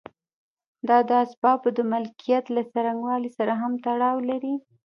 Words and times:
دا 0.87 0.97
د 1.09 1.11
اسبابو 1.25 1.69
د 1.77 1.79
مالکیت 1.91 2.45
له 2.55 2.61
څرنګوالي 2.71 3.29
سره 3.37 3.53
هم 3.61 3.73
تړاو 3.85 4.17
لري. 4.29 4.55